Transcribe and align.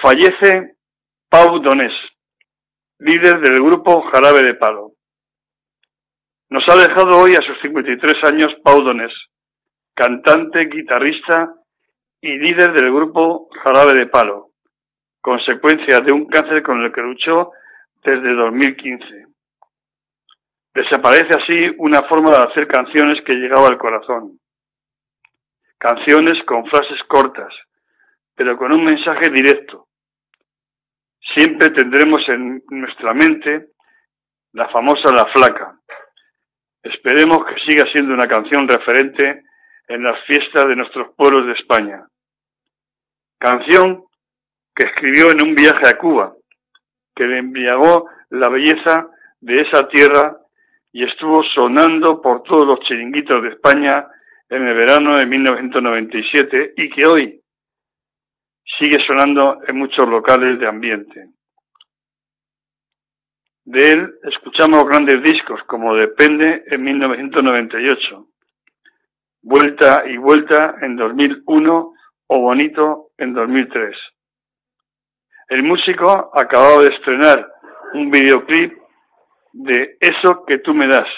Fallece 0.00 0.76
Pau 1.28 1.58
Donés, 1.58 1.92
líder 3.00 3.40
del 3.40 3.64
grupo 3.64 4.00
Jarabe 4.02 4.46
de 4.46 4.54
Palo. 4.54 4.92
Nos 6.50 6.62
ha 6.68 6.76
dejado 6.76 7.20
hoy 7.20 7.34
a 7.34 7.42
sus 7.42 7.60
53 7.62 8.32
años 8.32 8.52
Pau 8.62 8.80
Donés, 8.80 9.12
cantante, 9.96 10.66
guitarrista 10.66 11.52
y 12.20 12.38
líder 12.38 12.74
del 12.74 12.92
grupo 12.92 13.48
Jarabe 13.64 13.98
de 13.98 14.06
Palo, 14.06 14.50
consecuencia 15.20 15.98
de 15.98 16.12
un 16.12 16.26
cáncer 16.26 16.62
con 16.62 16.80
el 16.80 16.92
que 16.92 17.02
luchó 17.02 17.50
desde 18.04 18.34
2015. 18.34 19.26
Desaparece 20.74 21.40
así 21.42 21.74
una 21.78 22.02
forma 22.08 22.30
de 22.30 22.44
hacer 22.48 22.68
canciones 22.68 23.18
que 23.26 23.34
llegaba 23.34 23.66
al 23.66 23.78
corazón. 23.78 24.38
Canciones 25.76 26.34
con 26.46 26.64
frases 26.66 27.02
cortas, 27.08 27.52
pero 28.36 28.56
con 28.56 28.70
un 28.70 28.84
mensaje 28.84 29.28
directo. 29.32 29.87
Siempre 31.36 31.70
tendremos 31.70 32.20
en 32.28 32.62
nuestra 32.70 33.12
mente 33.14 33.68
la 34.52 34.68
famosa 34.70 35.10
La 35.14 35.26
Flaca. 35.32 35.78
Esperemos 36.82 37.44
que 37.44 37.60
siga 37.66 37.84
siendo 37.92 38.14
una 38.14 38.26
canción 38.26 38.66
referente 38.66 39.42
en 39.88 40.02
las 40.02 40.24
fiestas 40.26 40.66
de 40.66 40.76
nuestros 40.76 41.14
pueblos 41.16 41.46
de 41.46 41.52
España. 41.52 42.06
Canción 43.38 44.04
que 44.74 44.86
escribió 44.86 45.30
en 45.30 45.46
un 45.46 45.54
viaje 45.54 45.88
a 45.88 45.98
Cuba, 45.98 46.34
que 47.14 47.24
le 47.24 47.38
embriagó 47.38 48.08
la 48.30 48.48
belleza 48.48 49.08
de 49.40 49.60
esa 49.60 49.88
tierra 49.88 50.36
y 50.92 51.04
estuvo 51.04 51.42
sonando 51.54 52.22
por 52.22 52.42
todos 52.42 52.64
los 52.64 52.80
chiringuitos 52.80 53.42
de 53.42 53.50
España 53.50 54.06
en 54.48 54.66
el 54.66 54.74
verano 54.74 55.18
de 55.18 55.26
1997 55.26 56.74
y 56.76 56.90
que 56.90 57.06
hoy 57.06 57.40
sigue 58.78 58.98
sonando 59.06 59.58
en 59.66 59.76
muchos 59.76 60.08
locales 60.08 60.58
de 60.58 60.68
ambiente. 60.68 61.28
De 63.64 63.90
él 63.90 64.14
escuchamos 64.22 64.84
grandes 64.84 65.22
discos 65.22 65.60
como 65.66 65.94
Depende 65.94 66.64
en 66.66 66.82
1998, 66.82 68.26
Vuelta 69.42 70.04
y 70.08 70.16
Vuelta 70.16 70.76
en 70.80 70.96
2001 70.96 71.92
o 72.28 72.40
Bonito 72.40 73.08
en 73.18 73.34
2003. 73.34 73.94
El 75.48 75.62
músico 75.62 76.30
acababa 76.34 76.82
de 76.82 76.94
estrenar 76.94 77.46
un 77.94 78.10
videoclip 78.10 78.72
de 79.52 79.96
Eso 80.00 80.44
que 80.46 80.58
tú 80.58 80.74
me 80.74 80.86
das, 80.86 81.08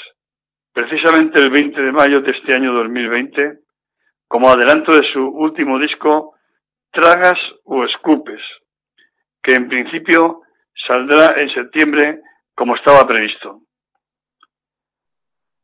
precisamente 0.73 1.43
el 1.43 1.51
20 1.51 1.81
de 1.81 1.93
mayo 1.93 2.21
de 2.21 2.31
este 2.31 2.55
año 2.55 2.73
2020, 2.73 3.59
como 4.28 4.48
adelanto 4.48 4.93
de 4.93 5.06
su 5.12 5.21
último 5.21 5.78
disco, 5.78 6.34
Tragas 6.93 7.39
o 7.65 7.85
Escupes, 7.85 8.41
que 9.43 9.53
en 9.55 9.69
principio 9.69 10.43
saldrá 10.87 11.41
en 11.41 11.49
septiembre 11.55 12.21
como 12.55 12.75
estaba 12.77 13.07
previsto. 13.07 13.61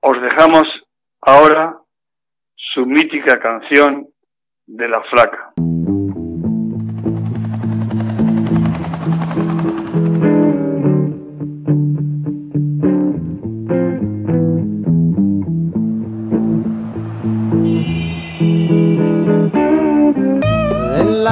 Os 0.00 0.22
dejamos 0.22 0.64
ahora 1.20 1.76
su 2.54 2.86
mítica 2.86 3.40
canción 3.40 4.06
de 4.66 4.88
la 4.88 5.02
flaca. 5.02 5.52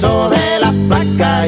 beso 0.00 0.30
de 0.30 0.60
la 0.60 0.72
placa 0.86 1.47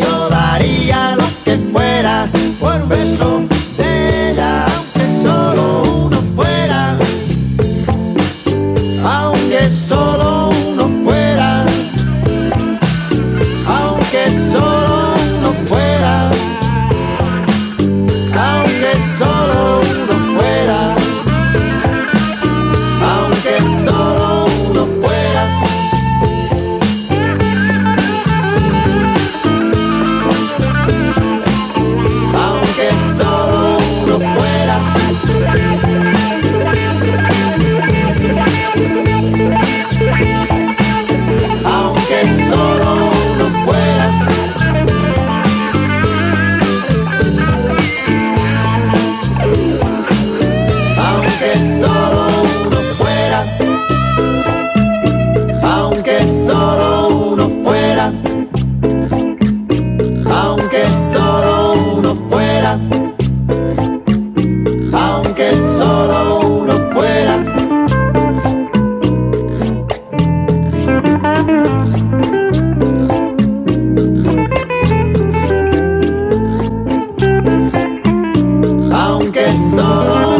aunque 78.92 79.56
solo 79.56 80.39